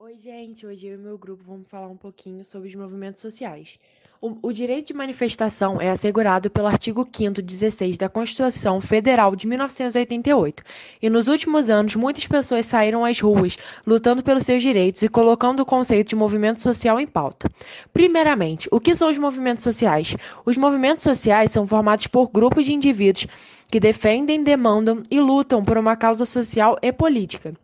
[0.00, 0.66] Oi, gente.
[0.66, 3.78] Hoje eu e meu grupo vamos falar um pouquinho sobre os movimentos sociais.
[4.20, 9.46] O, o direito de manifestação é assegurado pelo artigo 5º 16 da Constituição Federal de
[9.46, 10.64] 1988.
[11.00, 15.60] E nos últimos anos, muitas pessoas saíram às ruas lutando pelos seus direitos e colocando
[15.60, 17.48] o conceito de movimento social em pauta.
[17.92, 20.16] Primeiramente, o que são os movimentos sociais?
[20.44, 23.28] Os movimentos sociais são formados por grupos de indivíduos
[23.70, 27.54] que defendem, demandam e lutam por uma causa social e política.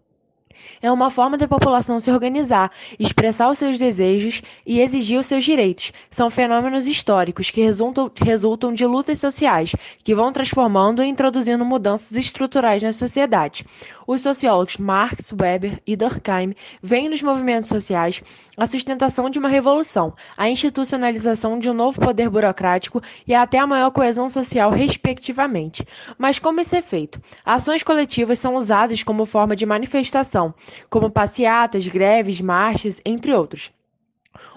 [0.83, 5.45] É uma forma da população se organizar, expressar os seus desejos e exigir os seus
[5.45, 5.93] direitos.
[6.11, 12.17] São fenômenos históricos que resultam, resultam de lutas sociais, que vão transformando e introduzindo mudanças
[12.17, 13.65] estruturais na sociedade.
[14.07, 18.23] Os sociólogos Marx, Weber e Durkheim veem nos movimentos sociais
[18.56, 23.67] a sustentação de uma revolução, a institucionalização de um novo poder burocrático e até a
[23.67, 25.87] maior coesão social, respectivamente.
[26.19, 27.20] Mas como isso é feito?
[27.45, 30.50] Ações coletivas são usadas como forma de manifestação,
[30.89, 33.71] como passeatas, greves, marchas, entre outros.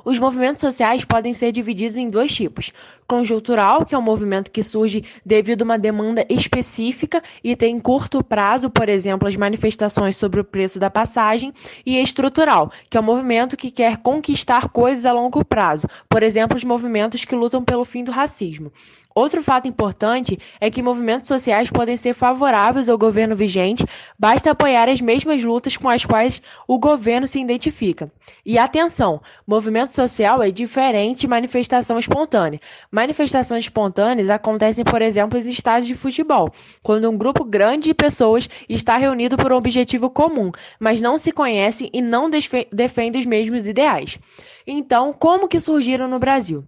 [0.06, 2.72] Os movimentos sociais podem ser divididos em dois tipos:
[3.08, 8.24] conjuntural, que é um movimento que surge devido a uma demanda específica e tem curto
[8.24, 11.54] prazo, por exemplo, as manifestações sobre o preço da passagem,
[11.86, 16.58] e estrutural, que é um movimento que quer conquistar coisas a longo prazo, por exemplo,
[16.58, 18.72] os movimentos que lutam pelo fim do racismo.
[19.16, 23.86] Outro fato importante é que movimentos sociais podem ser favoráveis ao governo vigente,
[24.18, 28.12] basta apoiar as mesmas lutas com as quais o governo se identifica.
[28.44, 32.60] E atenção, movimento social é diferente de manifestação espontânea.
[32.92, 38.50] Manifestações espontâneas acontecem, por exemplo, em estádios de futebol, quando um grupo grande de pessoas
[38.68, 42.30] está reunido por um objetivo comum, mas não se conhecem e não
[42.72, 44.18] defendem os mesmos ideais.
[44.66, 46.66] Então, como que surgiram no Brasil?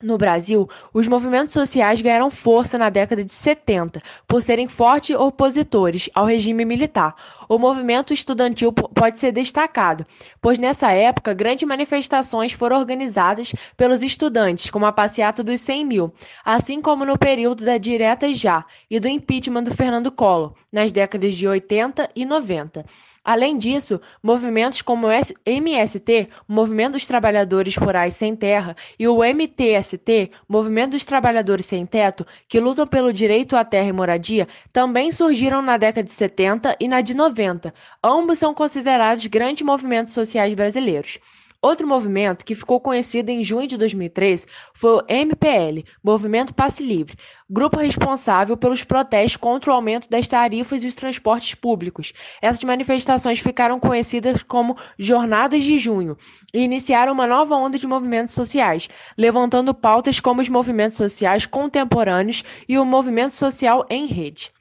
[0.00, 6.08] No Brasil, os movimentos sociais ganharam força na década de 70 por serem fortes opositores
[6.14, 7.16] ao regime militar.
[7.48, 10.06] O movimento estudantil pode ser destacado,
[10.40, 16.14] pois nessa época grandes manifestações foram organizadas pelos estudantes, como a passeata dos 100 mil,
[16.44, 21.34] assim como no período da Direta Já e do impeachment do Fernando Collor, nas décadas
[21.34, 22.84] de 80 e 90.
[23.24, 30.30] Além disso, movimentos como o MST, Movimento dos Trabalhadores Rurais Sem Terra, e o MTST,
[30.48, 35.60] Movimento dos Trabalhadores Sem Teto, que lutam pelo direito à terra e moradia, também surgiram
[35.60, 37.74] na década de 70 e na de 90.
[38.02, 41.18] Ambos são considerados grandes movimentos sociais brasileiros.
[41.60, 47.16] Outro movimento que ficou conhecido em junho de 2013 foi o MPL, Movimento Passe Livre,
[47.50, 52.12] grupo responsável pelos protestos contra o aumento das tarifas dos transportes públicos.
[52.40, 56.16] Essas manifestações ficaram conhecidas como Jornadas de Junho
[56.54, 62.44] e iniciaram uma nova onda de movimentos sociais, levantando pautas como os movimentos sociais contemporâneos
[62.68, 64.52] e o movimento social em rede.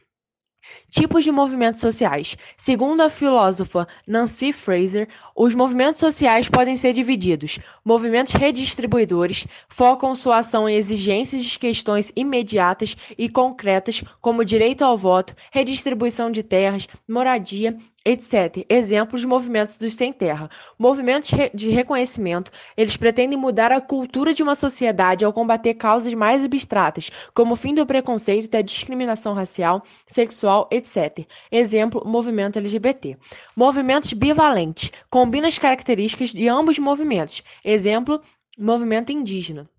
[0.89, 2.37] Tipos de movimentos sociais.
[2.55, 7.59] Segundo a filósofa Nancy Fraser, os movimentos sociais podem ser divididos.
[7.83, 14.97] Movimentos redistribuidores focam sua ação em exigências de questões imediatas e concretas, como direito ao
[14.97, 17.77] voto, redistribuição de terras, moradia
[18.09, 18.65] etc.
[18.69, 20.49] Exemplos de movimentos dos sem terra.
[20.79, 26.41] Movimentos de reconhecimento, eles pretendem mudar a cultura de uma sociedade ao combater causas mais
[26.45, 31.27] abstratas, como o fim do preconceito e da discriminação racial, sexual, etc.
[31.51, 33.17] Exemplo, movimento LGBT.
[33.53, 37.43] Movimentos bivalentes, combina as características de ambos os movimentos.
[37.63, 38.21] Exemplo,
[38.57, 39.69] movimento indígena.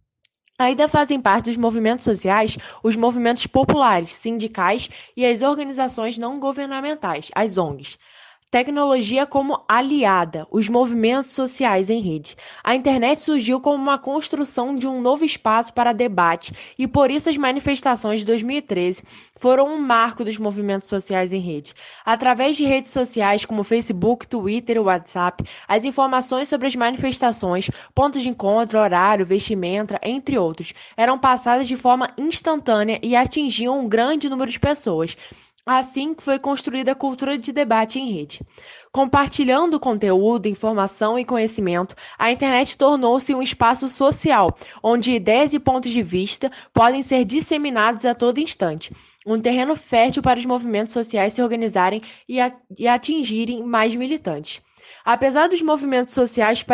[0.59, 7.31] Ainda fazem parte dos movimentos sociais os movimentos populares, sindicais e as organizações não governamentais,
[7.35, 7.97] as ONGs.
[8.51, 12.35] Tecnologia como aliada, os movimentos sociais em rede.
[12.65, 17.29] A internet surgiu como uma construção de um novo espaço para debate e por isso
[17.29, 19.03] as manifestações de 2013
[19.39, 21.75] foram um marco dos movimentos sociais em rede.
[22.03, 28.23] Através de redes sociais como Facebook, Twitter e WhatsApp, as informações sobre as manifestações, pontos
[28.23, 34.27] de encontro, horário, vestimenta, entre outros, eram passadas de forma instantânea e atingiam um grande
[34.27, 35.15] número de pessoas.
[35.71, 38.41] Assim foi construída a cultura de debate em rede.
[38.91, 45.91] Compartilhando conteúdo, informação e conhecimento, a internet tornou-se um espaço social, onde ideias e pontos
[45.91, 48.95] de vista podem ser disseminados a todo instante.
[49.27, 54.63] Um terreno fértil para os movimentos sociais se organizarem e atingirem mais militantes.
[55.05, 56.65] Apesar dos movimentos sociais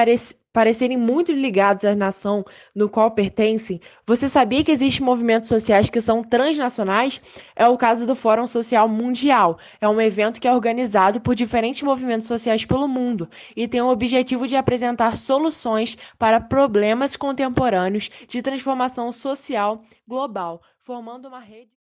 [0.52, 2.44] parecerem muito ligados à nação
[2.74, 7.20] no qual pertencem, você sabia que existem movimentos sociais que são transnacionais?
[7.56, 9.58] É o caso do Fórum Social Mundial.
[9.80, 13.88] É um evento que é organizado por diferentes movimentos sociais pelo mundo e tem o
[13.88, 21.74] objetivo de apresentar soluções para problemas contemporâneos de transformação social global, formando uma rede.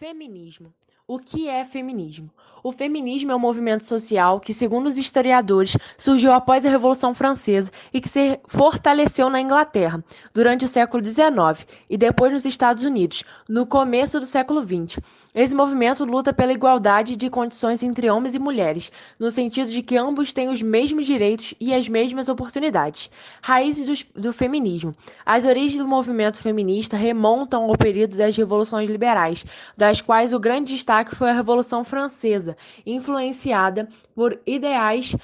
[0.00, 0.72] Feminismo.
[1.12, 2.30] O que é feminismo?
[2.62, 7.72] O feminismo é um movimento social que, segundo os historiadores, surgiu após a Revolução Francesa
[7.92, 13.24] e que se fortaleceu na Inglaterra durante o século XIX e depois nos Estados Unidos,
[13.48, 15.00] no começo do século XX.
[15.32, 19.96] Esse movimento luta pela igualdade de condições entre homens e mulheres, no sentido de que
[19.96, 23.08] ambos têm os mesmos direitos e as mesmas oportunidades.
[23.40, 24.92] Raízes do, do feminismo.
[25.24, 29.44] As origens do movimento feminista remontam ao período das revoluções liberais,
[29.76, 35.14] das quais o grande destaque foi a Revolução Francesa, influenciada por ideais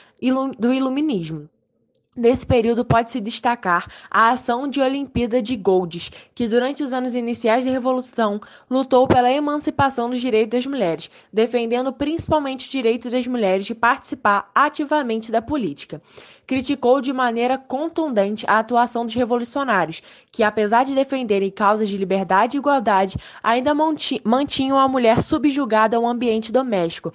[0.56, 1.48] do iluminismo.
[2.16, 7.66] Nesse período pode-se destacar a ação de Olimpíada de Goldes, que durante os anos iniciais
[7.66, 8.40] da Revolução
[8.70, 14.50] lutou pela emancipação dos direitos das mulheres, defendendo principalmente o direito das mulheres de participar
[14.54, 16.00] ativamente da política.
[16.46, 20.02] Criticou de maneira contundente a atuação dos revolucionários,
[20.32, 23.74] que apesar de defenderem causas de liberdade e igualdade, ainda
[24.24, 27.12] mantinham a mulher subjugada ao ambiente doméstico,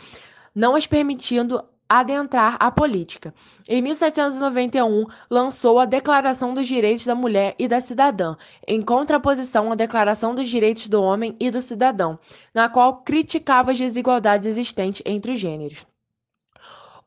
[0.53, 1.63] não as permitindo
[1.99, 3.33] adentrar a política.
[3.67, 9.75] Em 1791, lançou a Declaração dos Direitos da Mulher e da Cidadã, em contraposição à
[9.75, 12.17] Declaração dos Direitos do Homem e do Cidadão,
[12.53, 15.85] na qual criticava as desigualdades existentes entre os gêneros.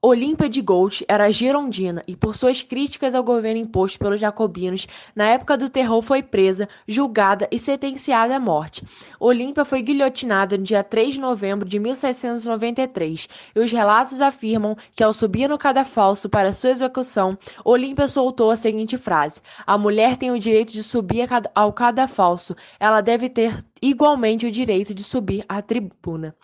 [0.06, 4.86] Olímpia de Gold era girondina e, por suas críticas ao governo imposto pelos jacobinos,
[5.16, 8.84] na época do terror foi presa, julgada e sentenciada à morte.
[9.18, 15.02] Olímpia foi guilhotinada no dia 3 de novembro de 1793 e os relatos afirmam que,
[15.02, 20.30] ao subir no cadafalso para sua execução, Olímpia soltou a seguinte frase: A mulher tem
[20.30, 25.62] o direito de subir ao cadafalso, ela deve ter igualmente o direito de subir à
[25.62, 26.36] tribuna.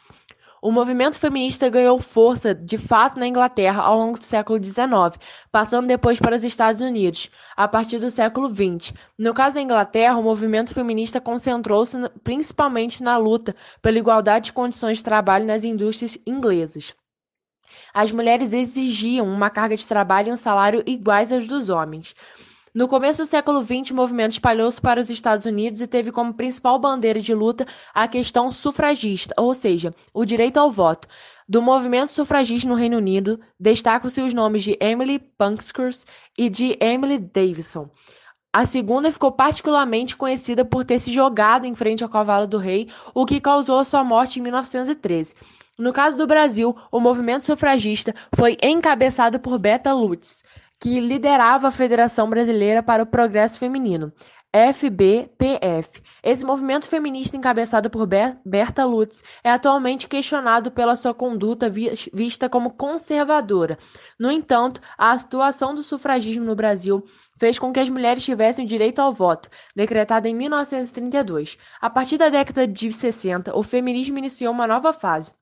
[0.62, 5.18] O movimento feminista ganhou força de fato na Inglaterra ao longo do século XIX,
[5.50, 8.92] passando depois para os Estados Unidos, a partir do século XX.
[9.18, 14.98] No caso da Inglaterra, o movimento feminista concentrou-se principalmente na luta pela igualdade de condições
[14.98, 16.94] de trabalho nas indústrias inglesas.
[17.94, 22.14] As mulheres exigiam uma carga de trabalho e um salário iguais aos dos homens.
[22.72, 26.32] No começo do século XX, o movimento espalhou-se para os Estados Unidos e teve como
[26.32, 31.08] principal bandeira de luta a questão sufragista, ou seja, o direito ao voto.
[31.48, 36.06] Do movimento sufragista no Reino Unido, destacam-se os nomes de Emily Pankhurst
[36.38, 37.90] e de Emily Davison.
[38.52, 42.88] A segunda ficou particularmente conhecida por ter se jogado em frente ao cavalo do rei,
[43.12, 45.34] o que causou sua morte em 1913.
[45.76, 50.44] No caso do Brasil, o movimento sufragista foi encabeçado por Beta Lutz,
[50.80, 54.10] que liderava a Federação Brasileira para o Progresso Feminino,
[54.50, 56.02] FBPF.
[56.22, 58.08] Esse movimento feminista encabeçado por
[58.44, 63.78] Berta Lutz é atualmente questionado pela sua conduta vista como conservadora.
[64.18, 67.04] No entanto, a atuação do sufragismo no Brasil
[67.38, 71.58] fez com que as mulheres tivessem o direito ao voto, decretado em 1932.
[71.78, 75.32] A partir da década de 60, o feminismo iniciou uma nova fase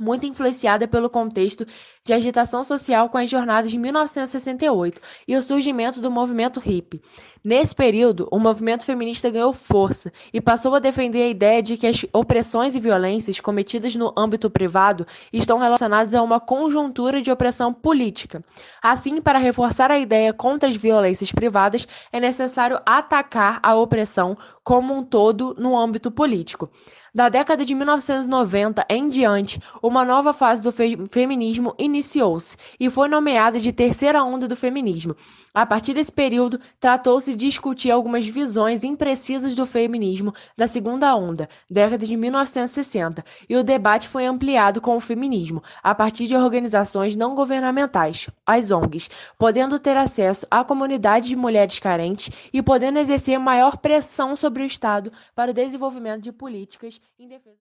[0.00, 1.66] muito influenciada pelo contexto
[2.04, 7.02] de agitação social com as jornadas de 1968 e o surgimento do movimento hippie.
[7.42, 11.86] Nesse período, o movimento feminista ganhou força e passou a defender a ideia de que
[11.86, 17.72] as opressões e violências cometidas no âmbito privado estão relacionadas a uma conjuntura de opressão
[17.72, 18.42] política.
[18.82, 24.94] Assim, para reforçar a ideia contra as violências privadas, é necessário atacar a opressão como
[24.94, 26.70] um todo no âmbito político.
[27.12, 33.08] Da década de 1990 em diante, uma nova fase do fe feminismo iniciou-se e foi
[33.08, 35.16] nomeada de terceira onda do feminismo.
[35.52, 41.48] A partir desse período, tratou-se de discutir algumas visões imprecisas do feminismo da segunda onda,
[41.68, 47.16] década de 1960, e o debate foi ampliado com o feminismo, a partir de organizações
[47.16, 53.36] não governamentais, as ONGs, podendo ter acesso à comunidade de mulheres carentes e podendo exercer
[53.40, 57.60] maior pressão sobre o Estado para o desenvolvimento de políticas em defesa.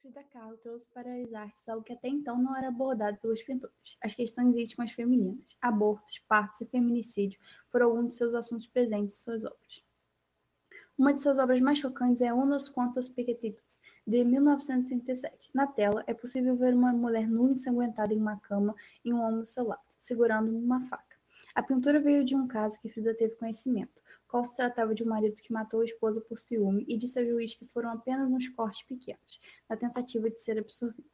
[0.00, 3.98] Frida Kahlo trouxe para as artes algo que até então não era abordado pelos pintores:
[4.02, 5.56] as questões íntimas femininas.
[5.60, 7.38] Abortos, partos e feminicídio
[7.70, 9.84] foram alguns de seus assuntos presentes em suas obras.
[10.96, 15.50] Uma de suas obras mais chocantes é Unos Quantos Pequetitos, de 1937.
[15.54, 18.74] Na tela, é possível ver uma mulher nua ensanguentada em uma cama
[19.04, 21.16] e um homem ao seu lado, segurando uma faca.
[21.54, 24.00] A pintura veio de um caso que Frida teve conhecimento
[24.30, 27.26] qual se tratava de um marido que matou a esposa por ciúme e disse ao
[27.26, 31.10] juiz que foram apenas uns cortes pequenos, na tentativa de ser absorvido.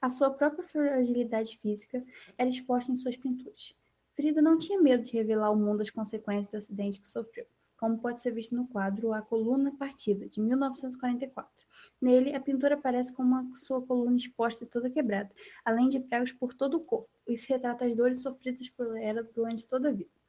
[0.00, 2.02] A sua própria fragilidade física
[2.38, 3.74] era exposta em suas pinturas.
[4.14, 7.98] Frida não tinha medo de revelar ao mundo as consequências do acidente que sofreu, como
[7.98, 11.66] pode ser visto no quadro A Coluna Partida, de 1944.
[12.00, 15.30] Nele, a pintora aparece com uma sua coluna exposta e toda quebrada,
[15.64, 17.10] além de pregos por todo o corpo.
[17.26, 20.19] Isso retrata as dores sofridas por ela durante toda a vida.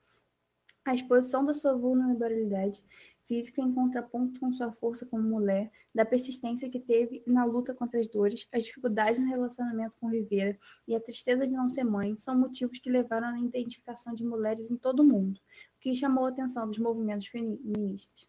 [0.84, 2.84] A exposição da sua vulnerabilidade
[3.28, 8.00] física em contraponto com sua força como mulher, da persistência que teve na luta contra
[8.00, 12.18] as dores, as dificuldades no relacionamento com Rivera e a tristeza de não ser mãe
[12.18, 16.26] são motivos que levaram à identificação de mulheres em todo o mundo, o que chamou
[16.26, 18.28] a atenção dos movimentos feministas.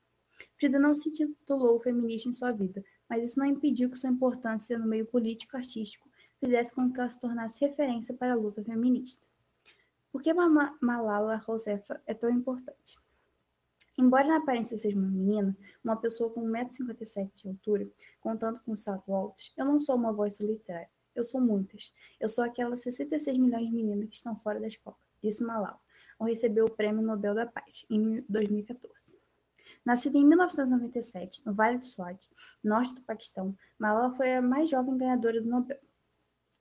[0.57, 4.79] Frida não se titulou feminista em sua vida, mas isso não impediu que sua importância
[4.79, 8.63] no meio político e artístico fizesse com que ela se tornasse referência para a luta
[8.63, 9.27] feminista.
[10.13, 12.99] Por que Malala Josefa é tão importante?
[13.97, 17.89] Embora na aparência seja uma menina, uma pessoa com 1,57m de altura,
[18.21, 20.89] contando com saltos altos, eu não sou uma voz solitária.
[21.15, 21.95] Eu sou muitas.
[22.21, 25.81] Eu sou aquelas 66 milhões de meninas que estão fora da escola, disse Malala,
[26.19, 28.95] ao receber o Prêmio Nobel da Paz, em 2014.
[29.85, 32.29] Nascida em 1997, no Vale do Swat,
[32.63, 35.79] norte do Paquistão, Malala foi a mais jovem ganhadora do Nobel.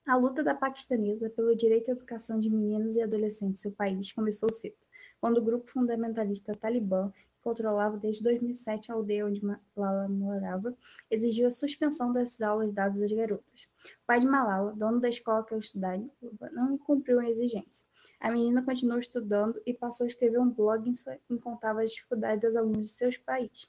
[0.06, 4.12] A luta da paquistanesa pelo direito à educação de meninos e adolescentes em seu país
[4.12, 4.76] começou cedo
[5.22, 9.40] quando o grupo fundamentalista Talibã, que controlava desde 2007 a aldeia onde
[9.76, 10.76] Malala morava,
[11.08, 13.68] exigiu a suspensão das aulas dadas às garotas.
[14.02, 16.04] O pai de Malala, dono da escola que ela estudava,
[16.50, 17.86] não cumpriu a exigência.
[18.18, 21.92] A menina continuou estudando e passou a escrever um blog em, sua, em contava as
[21.92, 23.68] dificuldades das alunas de seus países.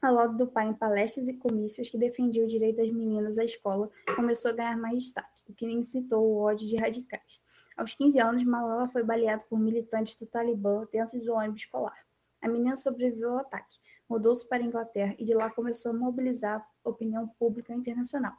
[0.00, 3.44] Ao lado do pai em palestras e comícios que defendia o direito das meninas à
[3.44, 7.40] escola, começou a ganhar mais destaque, o que incitou o ódio de radicais.
[7.76, 11.98] Aos 15 anos, Malala foi baleada por militantes do Talibã dentro do ônibus escolar.
[12.40, 16.64] A menina sobreviveu ao ataque, mudou-se para a Inglaterra e de lá começou a mobilizar
[16.84, 18.34] a opinião pública internacional.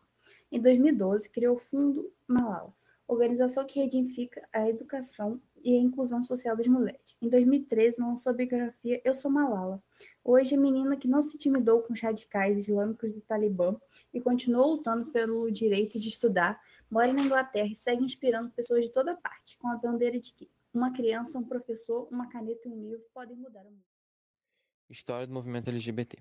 [0.51, 2.73] Em 2012, criou o Fundo Malala,
[3.07, 7.17] organização que reedifica a educação e a inclusão social das mulheres.
[7.21, 9.83] Em 2013, lançou a biografia Eu Sou Malala.
[10.23, 13.75] Hoje, menina que não se intimidou com os radicais islâmicos do Talibã
[14.13, 18.91] e continuou lutando pelo direito de estudar, mora na Inglaterra e segue inspirando pessoas de
[18.91, 22.81] toda parte, com a bandeira de que uma criança, um professor, uma caneta e um
[22.81, 23.83] livro podem mudar o mundo.
[24.89, 26.17] História do movimento LGBT.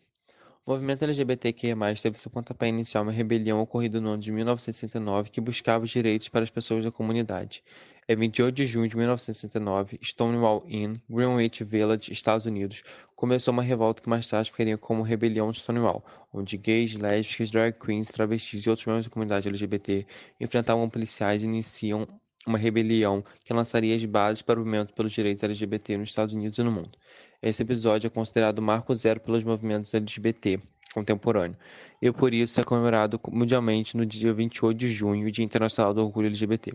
[0.66, 5.38] O movimento LGBTQIA+, teve seu pontapé inicial uma rebelião ocorrida no ano de 1969 que
[5.38, 7.62] buscava os direitos para as pessoas da comunidade.
[8.06, 12.82] Em 28 de junho de 1969, Stonewall Inn, Greenwich Village, Estados Unidos,
[13.16, 17.78] começou uma revolta que mais tarde ficaria como Rebelião de Stonewall, onde gays, lésbicas, drag
[17.78, 20.06] queens, travestis e outros membros da comunidade LGBT
[20.38, 22.06] enfrentavam policiais e iniciam
[22.46, 26.58] uma rebelião que lançaria as bases para o movimento pelos direitos LGBT nos Estados Unidos
[26.58, 26.99] e no mundo.
[27.40, 30.61] Esse episódio é considerado marco zero pelos movimentos LGBT
[30.92, 31.56] contemporâneo,
[32.02, 36.26] e por isso é comemorado mundialmente no dia 28 de junho, Dia Internacional do Orgulho
[36.26, 36.75] LGBT.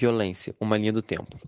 [0.00, 1.38] Violência, uma linha do tempo.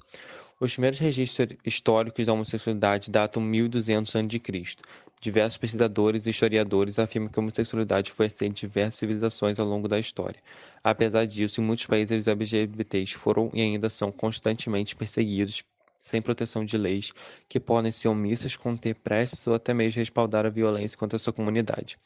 [0.60, 4.76] Os primeiros registros históricos da homossexualidade datam 1200 a.C.
[5.18, 9.88] Diversos pesquisadores e historiadores afirmam que a homossexualidade foi aceita em diversas civilizações ao longo
[9.88, 10.38] da história.
[10.84, 15.64] Apesar disso, em muitos países os LGBTs foram e ainda são constantemente perseguidos
[16.02, 17.14] sem proteção de leis,
[17.48, 21.32] que podem ser omissas, conter prestes ou até mesmo respaldar a violência contra a sua
[21.32, 21.96] comunidade.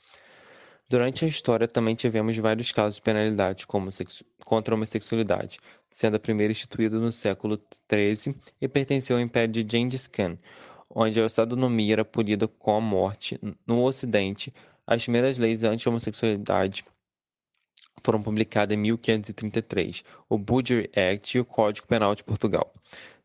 [0.88, 3.90] Durante a história também tivemos vários casos de penalidade como
[4.44, 5.58] contra a homossexualidade,
[5.96, 7.58] sendo a primeira instituída no século
[7.90, 10.36] XIII e pertenceu ao Império de Gengis Khan,
[10.90, 13.40] onde a sodomia era punida com a morte.
[13.66, 14.52] No Ocidente,
[14.86, 16.84] as primeiras leis anti-homossexualidade
[18.04, 22.70] foram publicadas em 1533, o Budgery Act e o Código Penal de Portugal.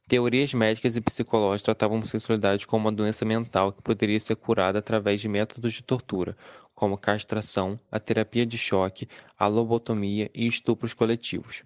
[0.07, 4.79] Teorias médicas e psicológicas tratavam a homossexualidade como uma doença mental que poderia ser curada
[4.79, 6.37] através de métodos de tortura,
[6.73, 11.63] como castração, a terapia de choque, a lobotomia e estupros coletivos.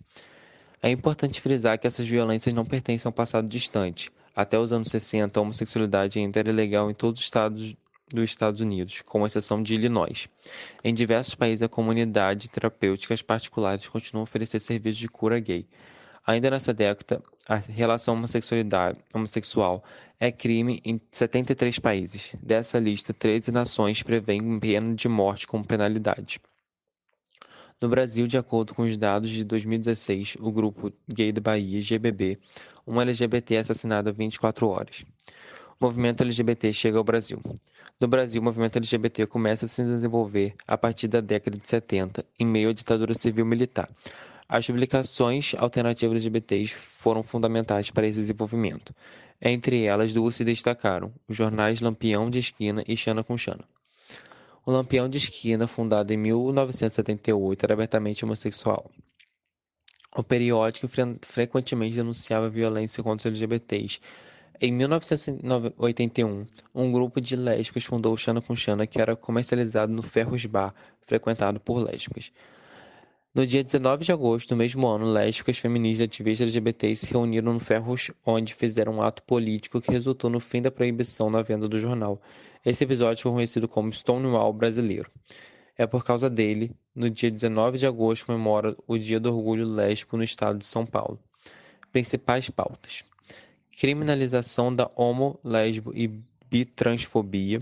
[0.85, 4.11] É importante frisar que essas violências não pertencem ao passado distante.
[4.35, 7.75] Até os anos 60, a homossexualidade ainda era legal em todos os estados
[8.13, 10.29] dos Estados Unidos, com exceção de Illinois.
[10.83, 15.67] Em diversos países, a comunidade terapêuticas particulares continuam a oferecer serviços de cura gay.
[16.23, 19.83] Ainda nessa década, a relação homossexualidade, homossexual
[20.19, 22.35] é crime em 73 países.
[22.39, 26.39] Dessa lista, 13 nações prevêem pena de morte como penalidade.
[27.81, 32.39] No Brasil, de acordo com os dados de 2016, o grupo Gay da Bahia, GBB,
[32.87, 35.05] um LGBT é há 24 horas.
[35.77, 37.41] O movimento LGBT chega ao Brasil.
[37.99, 42.25] No Brasil, o movimento LGBT começa a se desenvolver a partir da década de 70,
[42.39, 43.89] em meio à ditadura civil-militar.
[44.47, 48.95] As publicações alternativas LGBTs foram fundamentais para esse desenvolvimento.
[49.41, 53.65] Entre elas, duas se destacaram: os jornais Lampião de Esquina e Xana com Xana.
[54.67, 58.89] O Lampião de Esquina, fundado em 1978, era abertamente homossexual.
[60.17, 60.89] O periódico
[61.21, 63.99] frequentemente denunciava violência contra os LGBTs.
[64.59, 70.01] Em 1981, um grupo de lésbicas fundou o Xana com Xana, que era comercializado no
[70.01, 72.31] Ferros Bar, frequentado por lésbicas.
[73.35, 77.53] No dia 19 de agosto do mesmo ano, lésbicas, feministas e ativistas LGBTs se reuniram
[77.53, 81.67] no Ferros, onde fizeram um ato político que resultou no fim da proibição na venda
[81.67, 82.19] do jornal.
[82.65, 85.11] Esse episódio foi conhecido como Stonewall brasileiro.
[85.77, 90.17] É por causa dele, no dia 19 de agosto comemora o Dia do Orgulho Lésbico
[90.17, 91.19] no estado de São Paulo.
[91.91, 93.03] Principais pautas:
[93.77, 96.07] criminalização da homo, lésbico e
[96.49, 97.61] bitransfobia,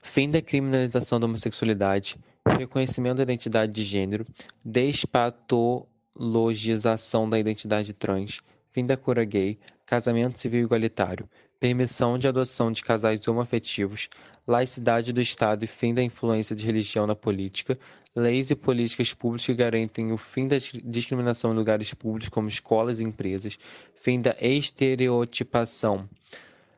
[0.00, 2.16] fim da criminalização da homossexualidade,
[2.56, 4.24] reconhecimento da identidade de gênero,
[4.64, 8.40] despatologização da identidade trans,
[8.70, 11.28] fim da cura gay, casamento civil igualitário,
[11.62, 14.08] permissão de adoção de casais homoafetivos,
[14.44, 17.78] laicidade do Estado e fim da influência de religião na política,
[18.16, 23.00] leis e políticas públicas que garantem o fim da discriminação em lugares públicos como escolas
[23.00, 23.56] e empresas,
[23.94, 26.10] fim da estereotipação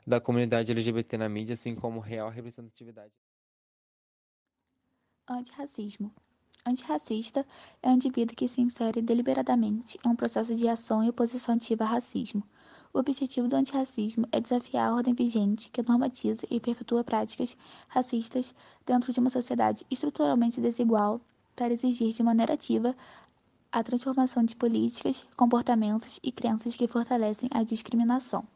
[0.07, 3.15] da comunidade LGBT na mídia, assim como real representatividade.
[5.27, 6.13] Antirracismo.
[6.67, 7.47] Antirracista
[7.83, 11.85] é um indivíduo que se insere deliberadamente em um processo de ação e oposição ativa
[11.85, 12.47] ao racismo.
[12.95, 17.57] O objetivo do antirracismo é desafiar a ordem vigente que normatiza e perpetua práticas
[17.89, 18.55] racistas
[18.87, 21.21] dentro de uma sociedade estruturalmente desigual
[21.57, 22.95] para exigir de maneira ativa
[23.73, 28.47] a transformação de políticas, comportamentos e crenças que fortalecem a discriminação.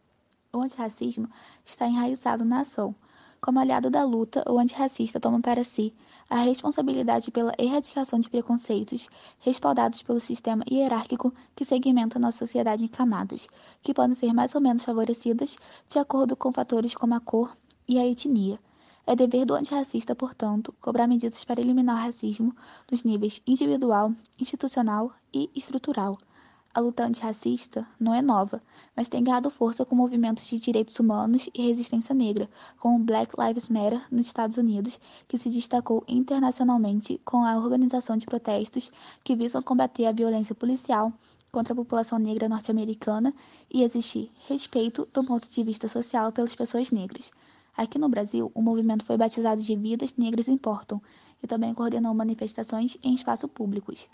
[0.53, 1.29] O antirracismo
[1.65, 2.95] está enraizado na ação.
[3.41, 5.93] Como aliado da luta, o antirracista toma para si
[6.31, 9.09] a responsabilidade pela erradicação de preconceitos
[9.39, 13.49] respaldados pelo sistema hierárquico que segmenta nossa sociedade em camadas,
[13.83, 15.59] que podem ser mais ou menos favorecidas
[15.89, 17.57] de acordo com fatores como a cor
[17.89, 18.59] e a etnia.
[19.07, 22.55] É dever do antirracista, portanto, cobrar medidas para eliminar o racismo
[22.91, 26.19] nos níveis individual, institucional e estrutural
[26.75, 28.61] a luta antirracista não é nova,
[28.95, 32.49] mas tem ganhado força com movimentos de direitos humanos e resistência negra,
[32.79, 38.17] como o Black Lives Matter nos Estados Unidos, que se destacou internacionalmente com a organização
[38.17, 38.93] de protestos
[39.25, 41.13] que visam combater a violência policial
[41.51, 43.35] contra a população negra norte-americana
[43.73, 47.33] e exigir respeito do ponto de vista social pelas pessoas negras.
[47.77, 51.01] Aqui no Brasil, o movimento foi batizado de Vidas Negras Importam
[51.43, 54.09] e também coordenou manifestações em espaços públicos.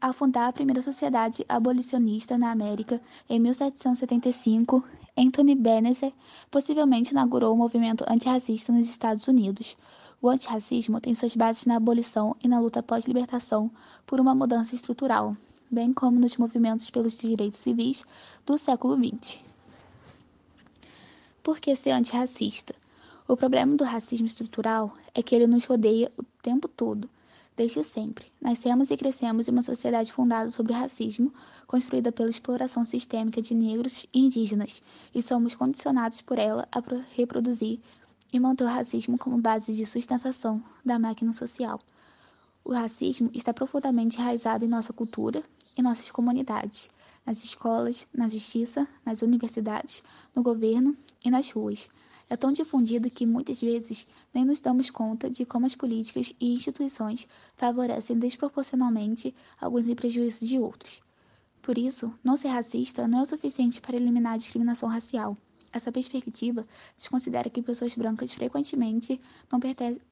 [0.00, 4.84] Ao fundar a primeira sociedade abolicionista na América em 1775,
[5.16, 6.12] Anthony Benneser
[6.48, 9.76] possivelmente inaugurou o movimento antirracista nos Estados Unidos.
[10.22, 13.68] O antirracismo tem suas bases na abolição e na luta pós-libertação
[14.06, 15.36] por uma mudança estrutural,
[15.68, 18.04] bem como nos movimentos pelos direitos civis
[18.46, 19.40] do século XX.
[21.42, 22.72] Por que ser antirracista?
[23.26, 27.10] O problema do racismo estrutural é que ele nos rodeia o tempo todo
[27.58, 31.34] Desde sempre, nascemos e crescemos em uma sociedade fundada sobre o racismo,
[31.66, 34.80] construída pela exploração sistêmica de negros e indígenas,
[35.12, 36.80] e somos condicionados por ela a
[37.16, 37.80] reproduzir
[38.32, 41.80] e manter o racismo como base de sustentação da máquina social.
[42.64, 45.42] O racismo está profundamente enraizado em nossa cultura
[45.76, 46.88] e nossas comunidades,
[47.26, 50.00] nas escolas, na justiça, nas universidades,
[50.32, 51.90] no governo e nas ruas
[52.30, 54.06] é tão difundido que muitas vezes
[54.38, 60.46] nem nos damos conta de como as políticas e instituições favorecem desproporcionalmente alguns em prejuízo
[60.46, 61.02] de outros.
[61.60, 65.36] Por isso, não ser racista não é o suficiente para eliminar a discriminação racial.
[65.72, 66.64] Essa perspectiva
[66.96, 69.20] desconsidera que pessoas brancas frequentemente
[69.50, 69.58] não,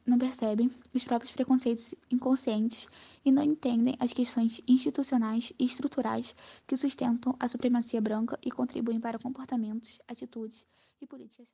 [0.04, 2.88] não percebem os próprios preconceitos inconscientes
[3.24, 6.34] e não entendem as questões institucionais e estruturais
[6.66, 10.66] que sustentam a supremacia branca e contribuem para comportamentos, atitudes
[11.00, 11.46] e políticas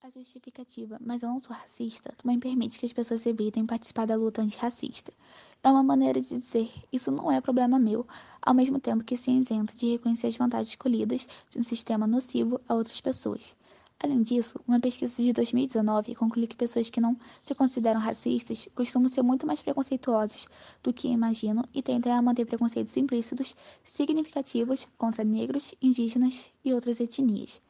[0.00, 4.14] a justificativa, mas eu não sou racista, também permite que as pessoas evitem participar da
[4.14, 5.12] luta antirracista.
[5.60, 8.06] É uma maneira de dizer, isso não é problema meu,
[8.40, 12.60] ao mesmo tempo que se isenta de reconhecer as vantagens escolhidas de um sistema nocivo
[12.68, 13.56] a outras pessoas.
[13.98, 19.08] Além disso, uma pesquisa de 2019 concluiu que pessoas que não se consideram racistas costumam
[19.08, 20.46] ser muito mais preconceituosas
[20.80, 27.00] do que imaginam e tendem a manter preconceitos implícitos significativos contra negros, indígenas e outras
[27.00, 27.60] etnias.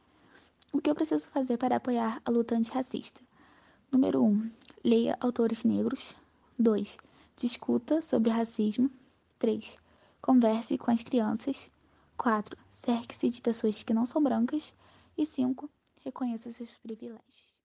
[0.70, 3.22] O que eu preciso fazer para apoiar a luta antirracista?
[3.90, 4.26] Número 1.
[4.26, 4.50] Um,
[4.84, 6.14] leia autores negros.
[6.58, 6.98] 2.
[7.36, 8.90] Discuta sobre racismo.
[9.38, 9.80] 3.
[10.20, 11.70] Converse com as crianças.
[12.18, 12.54] 4.
[12.70, 14.76] Cerque-se de pessoas que não são brancas.
[15.16, 15.70] E 5.
[16.04, 17.58] Reconheça seus privilégios.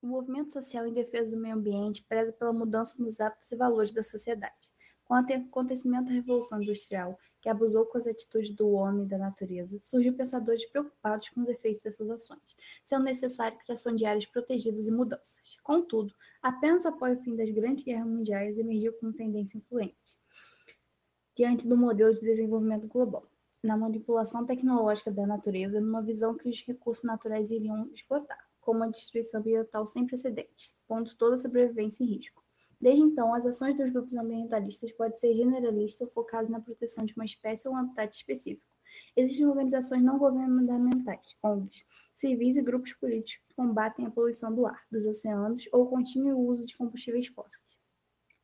[0.00, 3.92] O movimento social em defesa do meio ambiente preza pela mudança nos hábitos e valores
[3.92, 4.70] da sociedade.
[5.04, 9.16] Com o acontecimento da Revolução Industrial que abusou com as atitudes do homem e da
[9.16, 14.26] natureza, surgiu pensadores preocupados com os efeitos dessas ações, sendo necessária a criação de áreas
[14.26, 15.56] protegidas e mudanças.
[15.62, 20.16] Contudo, apenas após o fim das grandes guerras mundiais emergiu como tendência influente,
[21.34, 23.26] diante do modelo de desenvolvimento global,
[23.62, 28.90] na manipulação tecnológica da natureza, numa visão que os recursos naturais iriam esgotar, com uma
[28.90, 32.39] destruição ambiental sem precedentes, pondo toda a sobrevivência em risco.
[32.80, 37.12] Desde então, as ações dos grupos ambientalistas podem ser generalistas ou focadas na proteção de
[37.12, 38.66] uma espécie ou um habitat específico.
[39.14, 44.82] Existem organizações não governamentais, ONGs, civis e grupos políticos que combatem a poluição do ar,
[44.90, 47.78] dos oceanos ou o contínuo uso de combustíveis fósseis.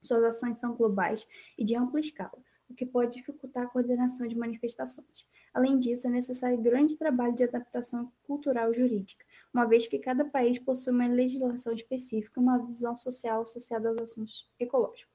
[0.02, 1.26] Suas ações são globais
[1.58, 5.26] e de ampla escala, o que pode dificultar a coordenação de manifestações.
[5.52, 9.24] Além disso, é necessário grande trabalho de adaptação cultural e jurídica,
[9.56, 14.02] uma vez que cada país possui uma legislação específica e uma visão social associada aos
[14.02, 15.10] assuntos ecológicos.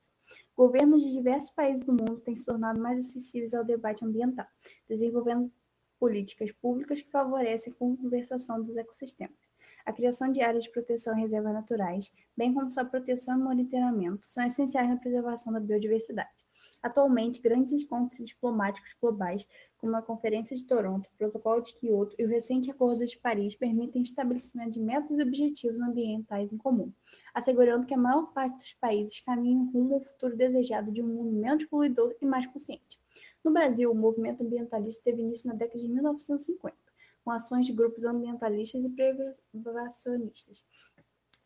[0.58, 4.48] Governos de diversos países do mundo têm se tornado mais acessíveis ao debate ambiental,
[4.90, 5.52] desenvolvendo
[6.00, 9.38] políticas públicas que favorecem a conservação dos ecossistemas.
[9.86, 14.26] A criação de áreas de proteção e reservas naturais, bem como sua proteção e monitoramento,
[14.28, 16.41] são essenciais na preservação da biodiversidade.
[16.84, 22.26] Atualmente, grandes encontros diplomáticos globais, como a Conferência de Toronto, o Protocolo de Quioto e
[22.26, 26.92] o recente Acordo de Paris, permitem o estabelecimento de metas e objetivos ambientais em comum,
[27.36, 31.32] assegurando que a maior parte dos países caminhe rumo ao futuro desejado de um mundo
[31.32, 33.00] menos poluidor e mais consciente.
[33.44, 36.76] No Brasil, o movimento ambientalista teve início na década de 1950,
[37.24, 40.64] com ações de grupos ambientalistas e preservacionistas.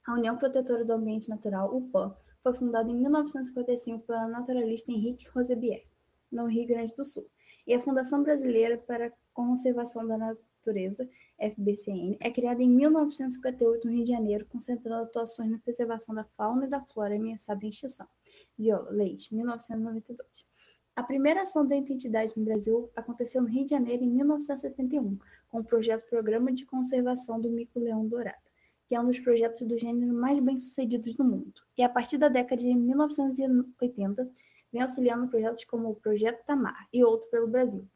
[0.07, 5.83] A União Protetora do Ambiente Natural, UPAN, foi fundada em 1955 pelo naturalista Henrique Rosebier,
[6.31, 7.25] no Rio Grande do Sul,
[7.65, 13.91] e a Fundação Brasileira para a Conservação da Natureza, FBCN, é criada em 1958 no
[13.91, 18.05] Rio de Janeiro, concentrando atuações na preservação da fauna e da flora ameaçada em extinção.
[18.55, 20.45] Viola, Leite, 1992.
[20.95, 25.17] A primeira ação da entidade no Brasil aconteceu no Rio de Janeiro em 1971,
[25.49, 28.45] com o projeto Programa de Conservação do Mico-Leão Dourado
[28.87, 31.53] que é um dos projetos do gênero mais bem-sucedidos do mundo.
[31.77, 34.29] E a partir da década de 1980,
[34.71, 37.87] vem auxiliando projetos como o Projeto Tamar e outro pelo Brasil.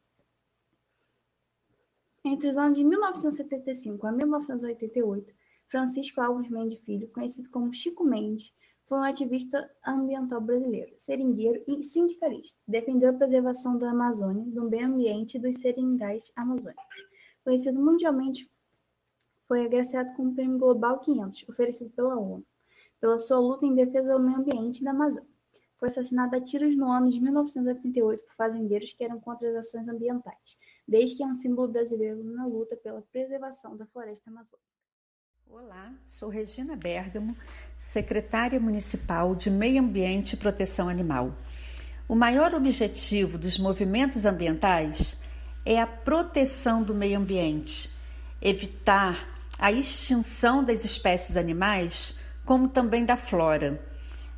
[2.25, 5.33] Entre os anos de 1975 a 1988,
[5.67, 8.53] Francisco Alves Mendes Filho, conhecido como Chico Mendes,
[8.85, 12.59] foi um ativista ambiental brasileiro, seringueiro e sindicalista.
[12.67, 16.83] Defendeu a preservação da Amazônia, do meio ambiente e dos seringais amazônicos.
[17.43, 18.49] Conhecido mundialmente
[19.49, 22.45] foi agraciado com o Prêmio Global 500, oferecido pela ONU,
[23.01, 25.27] pela sua luta em defesa do meio ambiente da Amazônia.
[25.79, 29.89] Foi assassinado a tiros no ano de 1988 por fazendeiros que eram contra as ações
[29.89, 30.55] ambientais,
[30.87, 34.69] desde que é um símbolo brasileiro na luta pela preservação da floresta amazônica.
[35.49, 37.35] Olá, sou Regina Bergamo,
[37.75, 41.33] secretária municipal de Meio Ambiente e Proteção Animal.
[42.07, 45.17] O maior objetivo dos movimentos ambientais
[45.65, 47.89] é a proteção do meio ambiente,
[48.41, 53.85] evitar a extinção das espécies animais, como também da flora.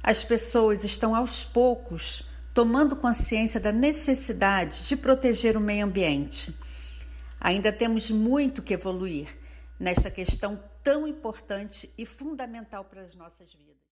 [0.01, 6.53] As pessoas estão aos poucos tomando consciência da necessidade de proteger o meio ambiente.
[7.39, 9.27] Ainda temos muito que evoluir
[9.79, 13.90] nesta questão tão importante e fundamental para as nossas vidas.